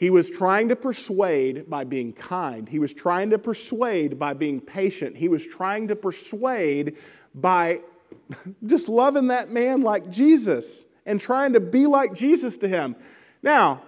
[0.00, 2.66] He was trying to persuade by being kind.
[2.66, 5.14] He was trying to persuade by being patient.
[5.14, 6.96] He was trying to persuade
[7.34, 7.82] by
[8.64, 12.96] just loving that man like Jesus and trying to be like Jesus to him.
[13.42, 13.82] Now,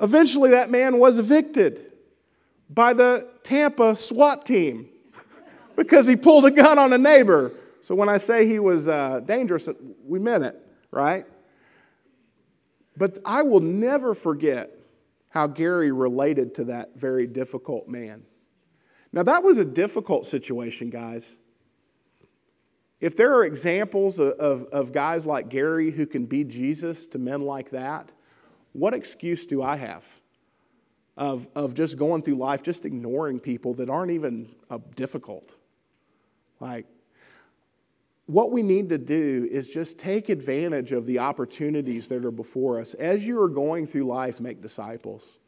[0.00, 1.92] eventually that man was evicted
[2.70, 4.88] by the Tampa SWAT team
[5.76, 7.52] because he pulled a gun on a neighbor.
[7.82, 9.68] So when I say he was uh, dangerous,
[10.02, 10.58] we meant it,
[10.90, 11.26] right?
[12.96, 14.78] But I will never forget
[15.32, 18.22] how Gary related to that very difficult man.
[19.14, 21.38] Now, that was a difficult situation, guys.
[23.00, 27.40] If there are examples of, of, guys like Gary who can be Jesus to men
[27.40, 28.12] like that,
[28.74, 30.20] what excuse do I have
[31.16, 35.56] of, of just going through life, just ignoring people that aren't even uh, difficult?
[36.60, 36.86] Like,
[38.26, 42.78] what we need to do is just take advantage of the opportunities that are before
[42.80, 42.94] us.
[42.94, 45.38] As you are going through life, make disciples.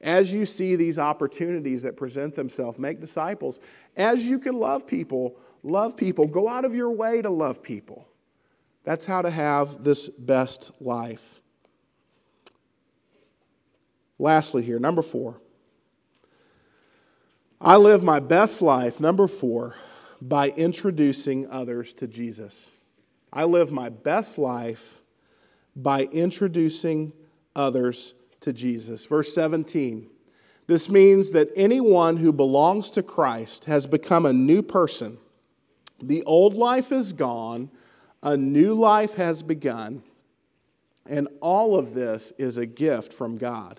[0.00, 3.60] As you see these opportunities that present themselves, make disciples.
[3.96, 6.26] As you can love people, love people.
[6.26, 8.08] Go out of your way to love people.
[8.84, 11.40] That's how to have this best life.
[14.18, 15.40] Lastly, here, number four.
[17.60, 19.74] I live my best life, number four,
[20.26, 22.72] by introducing others to Jesus.
[23.30, 25.02] I live my best life
[25.76, 27.12] by introducing
[27.54, 29.04] others to Jesus.
[29.04, 30.08] Verse 17.
[30.66, 35.18] This means that anyone who belongs to Christ has become a new person.
[36.02, 37.70] The old life is gone,
[38.22, 40.02] a new life has begun,
[41.06, 43.78] and all of this is a gift from God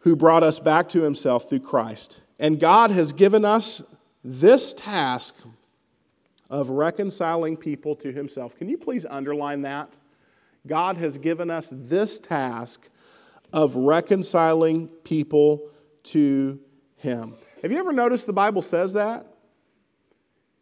[0.00, 2.20] who brought us back to himself through Christ.
[2.38, 3.82] And God has given us
[4.24, 5.46] this task
[6.50, 8.56] of reconciling people to himself.
[8.56, 9.98] Can you please underline that?
[10.66, 12.90] God has given us this task
[13.52, 15.70] of reconciling people
[16.04, 16.58] to
[16.96, 17.34] him.
[17.62, 19.26] Have you ever noticed the Bible says that?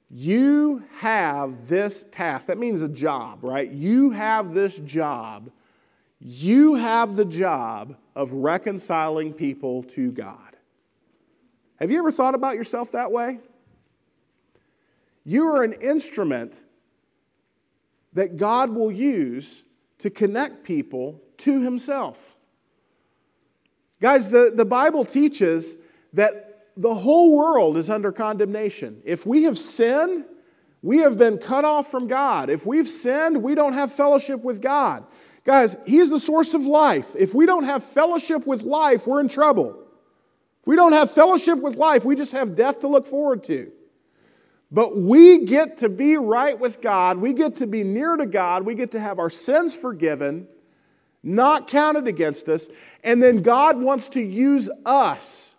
[0.08, 2.46] You have this task.
[2.46, 3.70] That means a job, right?
[3.70, 5.50] You have this job.
[6.20, 10.55] You have the job of reconciling people to God.
[11.80, 13.38] Have you ever thought about yourself that way?
[15.24, 16.62] You are an instrument
[18.12, 19.64] that God will use
[19.98, 22.36] to connect people to Himself.
[24.00, 25.78] Guys, the, the Bible teaches
[26.12, 29.02] that the whole world is under condemnation.
[29.04, 30.26] If we have sinned,
[30.82, 32.50] we have been cut off from God.
[32.50, 35.04] If we've sinned, we don't have fellowship with God.
[35.44, 37.14] Guys, He is the source of life.
[37.18, 39.85] If we don't have fellowship with life, we're in trouble.
[40.66, 43.70] If we don't have fellowship with life, we just have death to look forward to.
[44.72, 47.18] But we get to be right with God.
[47.18, 48.64] We get to be near to God.
[48.64, 50.48] We get to have our sins forgiven,
[51.22, 52.68] not counted against us.
[53.04, 55.56] And then God wants to use us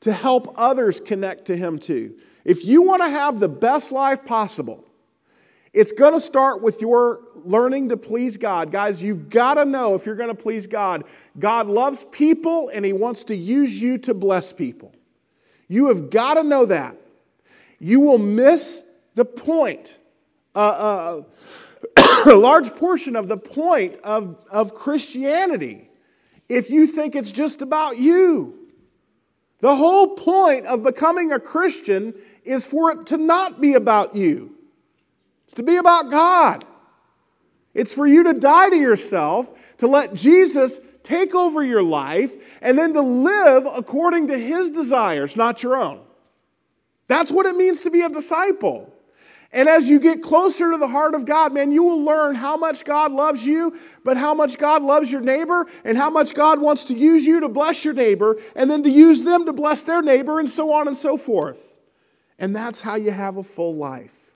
[0.00, 2.14] to help others connect to Him too.
[2.42, 4.86] If you want to have the best life possible,
[5.74, 8.70] it's going to start with your learning to please God.
[8.70, 11.04] Guys, you've got to know if you're going to please God,
[11.38, 14.92] God loves people and He wants to use you to bless people.
[15.68, 16.96] You have got to know that.
[17.78, 18.84] You will miss
[19.14, 19.98] the point.
[20.54, 21.22] Uh, uh,
[22.26, 25.90] a large portion of the point of, of Christianity
[26.48, 28.54] if you think it's just about you.
[29.60, 34.54] The whole point of becoming a Christian is for it to not be about you,
[35.44, 36.64] it's to be about God.
[37.76, 42.76] It's for you to die to yourself, to let Jesus take over your life, and
[42.76, 46.00] then to live according to his desires, not your own.
[47.06, 48.92] That's what it means to be a disciple.
[49.52, 52.56] And as you get closer to the heart of God, man, you will learn how
[52.56, 56.60] much God loves you, but how much God loves your neighbor, and how much God
[56.60, 59.84] wants to use you to bless your neighbor, and then to use them to bless
[59.84, 61.78] their neighbor, and so on and so forth.
[62.38, 64.34] And that's how you have a full life.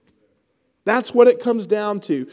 [0.84, 2.28] That's what it comes down to.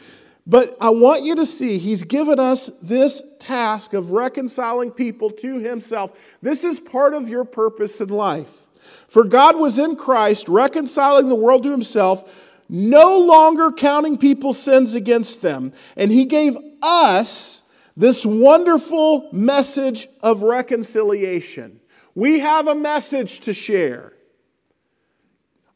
[0.48, 5.58] But I want you to see, he's given us this task of reconciling people to
[5.58, 6.18] himself.
[6.40, 8.66] This is part of your purpose in life.
[9.08, 14.94] For God was in Christ, reconciling the world to himself no longer counting people's sins
[14.94, 15.72] against them.
[15.96, 17.62] And he gave us
[17.96, 21.80] this wonderful message of reconciliation.
[22.14, 24.12] We have a message to share.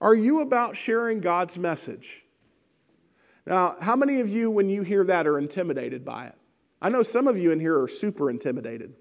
[0.00, 2.21] Are you about sharing God's message?
[3.46, 6.34] Now, how many of you, when you hear that, are intimidated by it?
[6.80, 8.94] I know some of you in here are super intimidated.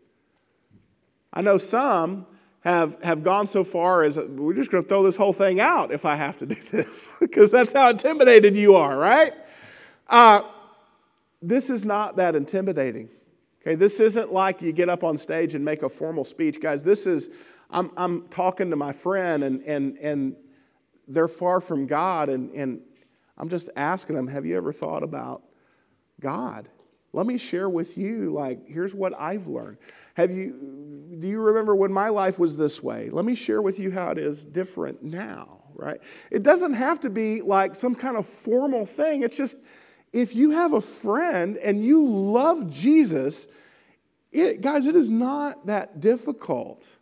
[1.33, 2.25] I know some
[2.61, 5.91] have, have gone so far as we're just going to throw this whole thing out
[5.91, 9.33] if I have to do this, because that's how intimidated you are, right?
[10.07, 10.41] Uh,
[11.41, 13.09] this is not that intimidating.
[13.61, 16.59] Okay, this isn't like you get up on stage and make a formal speech.
[16.59, 17.29] Guys, this is,
[17.69, 20.35] I'm, I'm talking to my friend and, and, and
[21.07, 22.81] they're far from God, and, and
[23.41, 25.41] I'm just asking them, have you ever thought about
[26.19, 26.69] God?
[27.11, 29.79] Let me share with you, like, here's what I've learned.
[30.13, 33.09] Have you, do you remember when my life was this way?
[33.09, 35.99] Let me share with you how it is different now, right?
[36.29, 39.23] It doesn't have to be like some kind of formal thing.
[39.23, 39.57] It's just
[40.13, 43.47] if you have a friend and you love Jesus,
[44.31, 46.95] it, guys, it is not that difficult.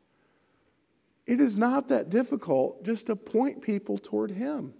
[1.27, 4.73] It is not that difficult just to point people toward Him.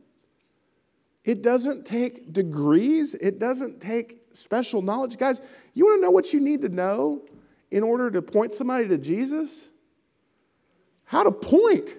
[1.29, 5.17] It doesn't take degrees, it doesn't take special knowledge.
[5.17, 5.41] Guys,
[5.73, 7.21] you want to know what you need to know?
[7.71, 9.71] in order to point somebody to Jesus?
[11.05, 11.97] How to point.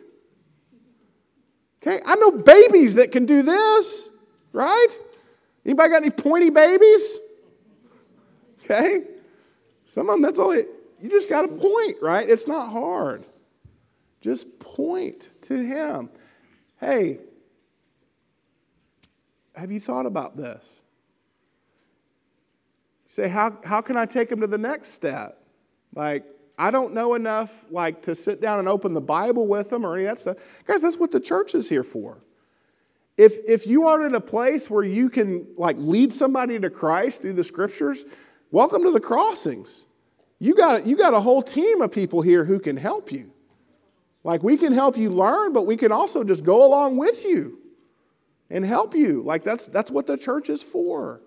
[1.82, 4.10] Okay, I know babies that can do this,
[4.52, 4.88] right?
[5.64, 7.18] Anybody got any pointy babies?
[8.62, 9.02] Okay,
[9.84, 10.68] some of them, that's all it,
[11.00, 12.28] you just got to point, right?
[12.28, 13.24] It's not hard.
[14.20, 16.10] Just point to Him.
[16.78, 17.18] Hey,
[19.60, 20.82] have you thought about this?
[23.06, 25.42] say, how, how can I take him to the next step?
[25.94, 26.24] Like,
[26.56, 29.96] I don't know enough like to sit down and open the Bible with them or
[29.96, 30.36] any of that stuff.
[30.64, 32.22] Guys, that's what the church is here for.
[33.16, 37.22] If, if you aren't in a place where you can like lead somebody to Christ
[37.22, 38.04] through the scriptures,
[38.52, 39.86] welcome to the crossings.
[40.38, 43.32] You got, you got a whole team of people here who can help you.
[44.22, 47.59] Like we can help you learn, but we can also just go along with you
[48.50, 49.22] and help you.
[49.22, 51.20] Like that's, that's what the church is for.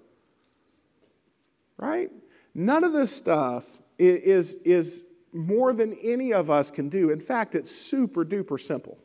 [1.78, 2.12] Right?
[2.54, 7.10] None of this stuff is, is more than any of us can do.
[7.10, 8.98] In fact, it's super duper simple.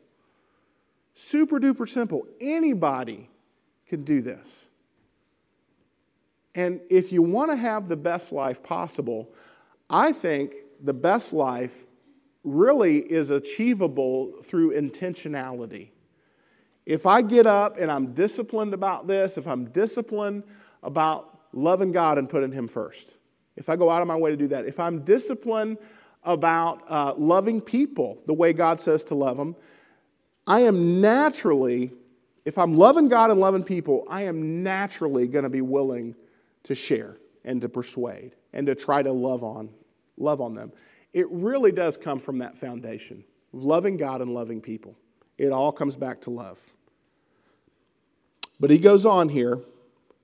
[1.13, 2.27] Super duper simple.
[2.39, 3.29] Anybody
[3.87, 4.69] can do this.
[6.55, 9.33] And if you want to have the best life possible,
[9.89, 11.85] I think the best life
[12.43, 15.89] really is achievable through intentionality.
[16.89, 20.41] If I get up and I'm disciplined about this, if I'm disciplined
[20.81, 23.15] about loving God and putting Him first,
[23.55, 25.77] if I go out of my way to do that, if I'm disciplined
[26.23, 29.55] about uh, loving people the way God says to love them,
[30.47, 31.91] I am naturally,
[32.43, 36.15] if I'm loving God and loving people, I am naturally going to be willing
[36.63, 39.69] to share and to persuade and to try to love on,
[40.17, 40.71] love on them.
[41.13, 43.23] It really does come from that foundation
[43.53, 44.95] of loving God and loving people.
[45.37, 46.59] It all comes back to love.
[48.59, 49.59] But he goes on here.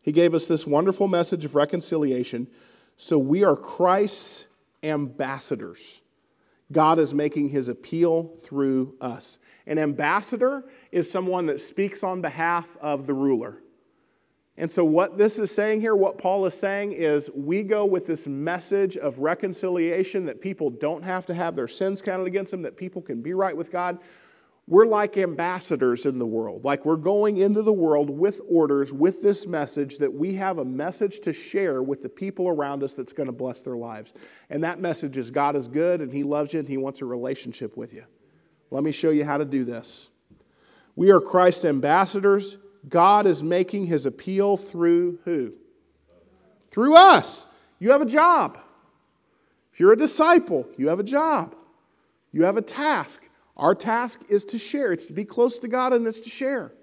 [0.01, 2.47] He gave us this wonderful message of reconciliation
[2.97, 4.47] so we are Christ's
[4.83, 6.01] ambassadors.
[6.71, 9.39] God is making his appeal through us.
[9.67, 13.61] An ambassador is someone that speaks on behalf of the ruler.
[14.57, 18.07] And so, what this is saying here, what Paul is saying is, we go with
[18.07, 22.61] this message of reconciliation that people don't have to have their sins counted against them,
[22.61, 23.99] that people can be right with God.
[24.67, 26.65] We're like ambassadors in the world.
[26.65, 30.65] Like we're going into the world with orders, with this message that we have a
[30.65, 34.15] message to share with the people around us that's going to bless their lives.
[34.49, 37.05] And that message is God is good and He loves you and He wants a
[37.05, 38.05] relationship with you.
[38.71, 40.09] Let me show you how to do this.
[40.95, 42.57] We are Christ's ambassadors.
[42.89, 45.53] God is making His appeal through who?
[46.69, 47.45] Through us.
[47.77, 48.57] You have a job.
[49.71, 51.55] If you're a disciple, you have a job.
[52.31, 53.29] You have a task.
[53.57, 56.73] Our task is to share, it's to be close to God and it's to share,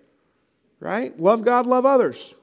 [0.80, 1.18] right?
[1.20, 2.34] Love God, love others.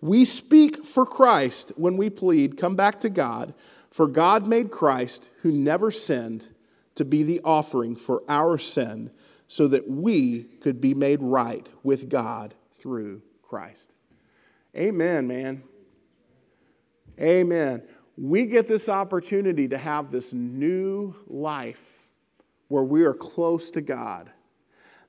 [0.00, 3.54] We speak for Christ when we plead, come back to God,
[3.90, 6.48] for God made Christ, who never sinned,
[6.96, 9.10] to be the offering for our sin,
[9.46, 13.94] so that we could be made right with God through Christ.
[14.76, 15.62] Amen, man.
[17.20, 17.82] Amen.
[18.16, 22.01] We get this opportunity to have this new life
[22.72, 24.30] where we are close to God.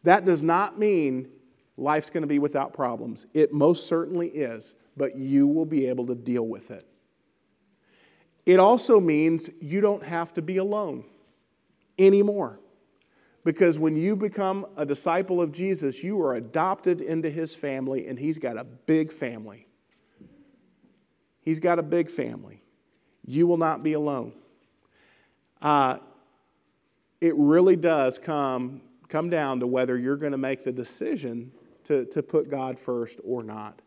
[0.03, 1.29] That does not mean
[1.77, 3.25] life's going to be without problems.
[3.33, 6.85] It most certainly is, but you will be able to deal with it.
[8.45, 11.05] It also means you don't have to be alone
[11.97, 12.59] anymore.
[13.45, 18.19] Because when you become a disciple of Jesus, you are adopted into his family, and
[18.19, 19.67] he's got a big family.
[21.39, 22.61] He's got a big family.
[23.25, 24.33] You will not be alone.
[25.61, 25.99] Uh,
[27.23, 31.53] it really does come, come down to whether you're going to make the decision
[31.85, 33.81] to, to put God first or not.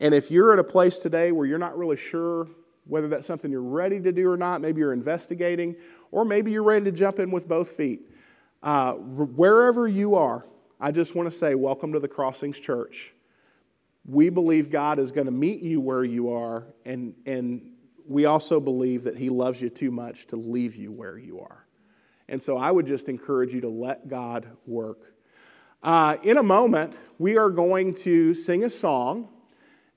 [0.00, 2.48] And if you're at a place today where you're not really sure
[2.86, 5.76] whether that's something you're ready to do or not, maybe you're investigating,
[6.10, 8.00] or maybe you're ready to jump in with both feet,
[8.62, 10.46] uh, wherever you are,
[10.80, 13.12] I just want to say, welcome to the Crossings Church.
[14.06, 17.72] We believe God is going to meet you where you are, and, and
[18.06, 21.67] we also believe that He loves you too much to leave you where you are.
[22.28, 25.14] And so I would just encourage you to let God work.
[25.82, 29.28] Uh, in a moment, we are going to sing a song.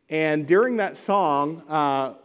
[0.10, 2.16] And during that song, uh,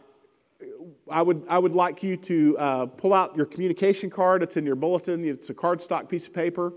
[1.10, 4.42] I, would, I would like you to uh, pull out your communication card.
[4.42, 6.74] It's in your bulletin, it's a cardstock piece of paper.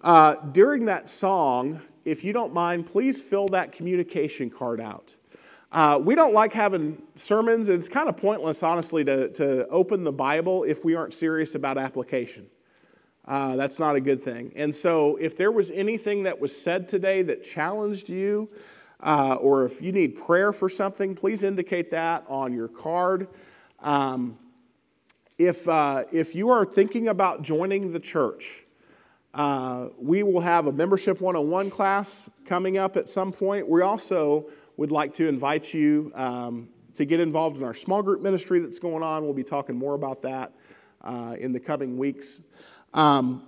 [0.00, 5.16] Uh, during that song, if you don't mind, please fill that communication card out.
[5.72, 7.68] Uh, we don't like having sermons.
[7.68, 11.78] It's kind of pointless, honestly, to, to open the Bible if we aren't serious about
[11.78, 12.46] application.
[13.26, 14.52] Uh, that's not a good thing.
[14.54, 18.50] And so, if there was anything that was said today that challenged you,
[19.00, 23.28] uh, or if you need prayer for something, please indicate that on your card.
[23.80, 24.38] Um,
[25.38, 28.64] if, uh, if you are thinking about joining the church,
[29.34, 33.68] uh, we will have a membership 101 class coming up at some point.
[33.68, 34.46] We also
[34.76, 38.78] would like to invite you um, to get involved in our small group ministry that's
[38.78, 39.24] going on.
[39.24, 40.52] We'll be talking more about that
[41.02, 42.40] uh, in the coming weeks.
[42.94, 43.42] Um,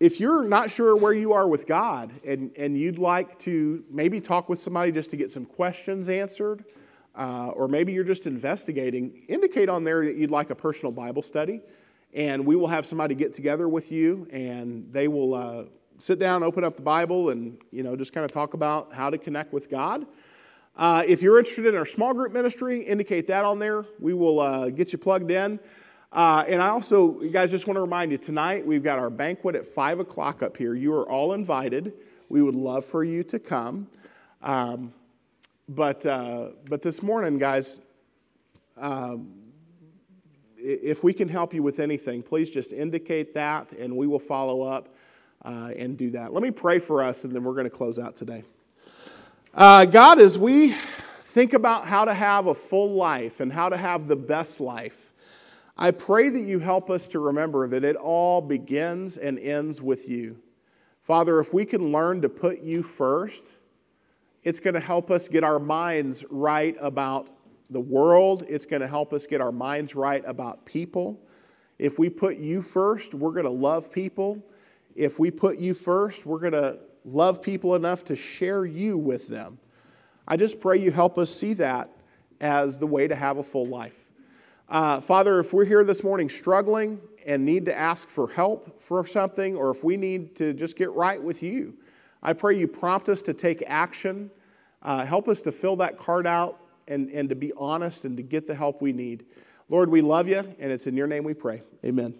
[0.00, 4.20] if you're not sure where you are with God and, and you'd like to maybe
[4.20, 6.64] talk with somebody just to get some questions answered,
[7.16, 11.22] uh, or maybe you're just investigating, indicate on there that you'd like a personal Bible
[11.22, 11.60] study.
[12.12, 15.64] And we will have somebody get together with you and they will uh,
[15.98, 19.10] sit down, open up the Bible, and you know, just kind of talk about how
[19.10, 20.06] to connect with God.
[20.76, 23.84] Uh, if you're interested in our small group ministry, indicate that on there.
[24.00, 25.60] We will uh, get you plugged in.
[26.14, 29.10] Uh, and I also, you guys, just want to remind you tonight we've got our
[29.10, 30.72] banquet at 5 o'clock up here.
[30.72, 31.92] You are all invited.
[32.28, 33.88] We would love for you to come.
[34.40, 34.92] Um,
[35.68, 37.80] but, uh, but this morning, guys,
[38.76, 39.28] um,
[40.56, 44.62] if we can help you with anything, please just indicate that and we will follow
[44.62, 44.94] up
[45.44, 46.32] uh, and do that.
[46.32, 48.44] Let me pray for us and then we're going to close out today.
[49.52, 53.76] Uh, God, as we think about how to have a full life and how to
[53.76, 55.10] have the best life,
[55.76, 60.08] I pray that you help us to remember that it all begins and ends with
[60.08, 60.38] you.
[61.02, 63.60] Father, if we can learn to put you first,
[64.44, 67.30] it's going to help us get our minds right about
[67.70, 68.44] the world.
[68.48, 71.20] It's going to help us get our minds right about people.
[71.78, 74.46] If we put you first, we're going to love people.
[74.94, 79.28] If we put you first, we're going to love people enough to share you with
[79.28, 79.58] them.
[80.26, 81.90] I just pray you help us see that
[82.40, 84.10] as the way to have a full life.
[84.68, 89.06] Uh, Father, if we're here this morning struggling and need to ask for help for
[89.06, 91.76] something, or if we need to just get right with you,
[92.22, 94.30] I pray you prompt us to take action.
[94.82, 98.22] Uh, help us to fill that card out and, and to be honest and to
[98.22, 99.26] get the help we need.
[99.68, 101.62] Lord, we love you, and it's in your name we pray.
[101.84, 102.14] Amen.